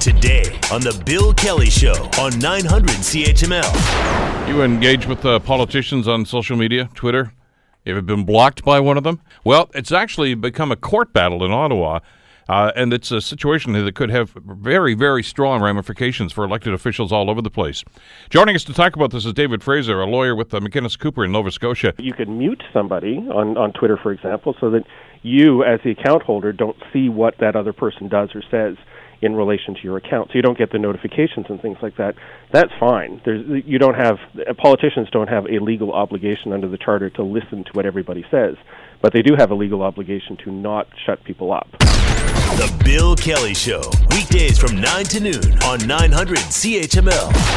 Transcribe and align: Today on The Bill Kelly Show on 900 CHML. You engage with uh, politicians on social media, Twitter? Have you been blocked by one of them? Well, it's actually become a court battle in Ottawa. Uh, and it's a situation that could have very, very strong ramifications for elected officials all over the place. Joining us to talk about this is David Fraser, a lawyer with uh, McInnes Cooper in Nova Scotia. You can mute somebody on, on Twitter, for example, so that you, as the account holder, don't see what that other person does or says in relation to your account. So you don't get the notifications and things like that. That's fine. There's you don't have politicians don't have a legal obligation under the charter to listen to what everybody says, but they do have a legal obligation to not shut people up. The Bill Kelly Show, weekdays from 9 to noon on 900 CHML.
Today 0.00 0.44
on 0.72 0.80
The 0.80 1.02
Bill 1.04 1.34
Kelly 1.34 1.70
Show 1.70 1.94
on 2.20 2.38
900 2.38 2.90
CHML. 2.90 4.48
You 4.48 4.62
engage 4.62 5.06
with 5.06 5.24
uh, 5.24 5.38
politicians 5.40 6.06
on 6.06 6.24
social 6.24 6.56
media, 6.56 6.88
Twitter? 6.94 7.32
Have 7.86 7.96
you 7.96 8.02
been 8.02 8.24
blocked 8.24 8.64
by 8.64 8.80
one 8.80 8.96
of 8.96 9.04
them? 9.04 9.20
Well, 9.44 9.70
it's 9.74 9.92
actually 9.92 10.34
become 10.34 10.70
a 10.70 10.76
court 10.76 11.12
battle 11.12 11.44
in 11.44 11.50
Ottawa. 11.50 12.00
Uh, 12.48 12.70
and 12.76 12.92
it's 12.92 13.10
a 13.10 13.20
situation 13.20 13.72
that 13.72 13.94
could 13.96 14.10
have 14.10 14.30
very, 14.44 14.94
very 14.94 15.22
strong 15.22 15.62
ramifications 15.62 16.32
for 16.32 16.44
elected 16.44 16.72
officials 16.72 17.10
all 17.10 17.28
over 17.28 17.42
the 17.42 17.50
place. 17.50 17.82
Joining 18.30 18.54
us 18.54 18.62
to 18.64 18.72
talk 18.72 18.94
about 18.94 19.10
this 19.10 19.26
is 19.26 19.32
David 19.32 19.64
Fraser, 19.64 20.00
a 20.00 20.06
lawyer 20.06 20.36
with 20.36 20.54
uh, 20.54 20.60
McInnes 20.60 20.98
Cooper 20.98 21.24
in 21.24 21.32
Nova 21.32 21.50
Scotia. 21.50 21.92
You 21.98 22.12
can 22.12 22.38
mute 22.38 22.62
somebody 22.72 23.16
on, 23.16 23.56
on 23.56 23.72
Twitter, 23.72 23.98
for 24.00 24.12
example, 24.12 24.54
so 24.60 24.70
that 24.70 24.84
you, 25.22 25.64
as 25.64 25.80
the 25.82 25.90
account 25.90 26.22
holder, 26.22 26.52
don't 26.52 26.76
see 26.92 27.08
what 27.08 27.34
that 27.40 27.56
other 27.56 27.72
person 27.72 28.08
does 28.08 28.30
or 28.34 28.42
says 28.48 28.76
in 29.22 29.34
relation 29.34 29.74
to 29.74 29.80
your 29.82 29.96
account. 29.96 30.28
So 30.28 30.34
you 30.34 30.42
don't 30.42 30.58
get 30.58 30.72
the 30.72 30.78
notifications 30.78 31.46
and 31.48 31.60
things 31.60 31.78
like 31.82 31.96
that. 31.96 32.14
That's 32.52 32.72
fine. 32.78 33.20
There's 33.24 33.64
you 33.66 33.78
don't 33.78 33.94
have 33.94 34.18
politicians 34.58 35.08
don't 35.10 35.28
have 35.28 35.46
a 35.46 35.58
legal 35.58 35.92
obligation 35.92 36.52
under 36.52 36.68
the 36.68 36.78
charter 36.78 37.10
to 37.10 37.22
listen 37.22 37.64
to 37.64 37.70
what 37.72 37.86
everybody 37.86 38.24
says, 38.30 38.56
but 39.00 39.12
they 39.12 39.22
do 39.22 39.34
have 39.36 39.50
a 39.50 39.54
legal 39.54 39.82
obligation 39.82 40.36
to 40.44 40.50
not 40.50 40.86
shut 41.04 41.22
people 41.24 41.52
up. 41.52 41.68
The 41.78 42.72
Bill 42.84 43.16
Kelly 43.16 43.54
Show, 43.54 43.82
weekdays 44.10 44.58
from 44.58 44.80
9 44.80 45.04
to 45.06 45.20
noon 45.20 45.62
on 45.64 45.86
900 45.86 46.38
CHML. 46.38 47.55